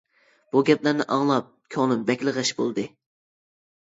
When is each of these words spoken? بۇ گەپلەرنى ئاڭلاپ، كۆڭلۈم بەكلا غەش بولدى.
بۇ 0.55 0.61
گەپلەرنى 0.69 1.05
ئاڭلاپ، 1.15 1.53
كۆڭلۈم 1.75 2.03
بەكلا 2.11 2.35
غەش 2.39 2.53
بولدى. 2.63 2.87